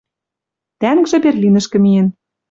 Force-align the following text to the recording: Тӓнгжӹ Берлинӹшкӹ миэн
Тӓнгжӹ 0.79 1.17
Берлинӹшкӹ 1.23 1.77
миэн 1.83 2.07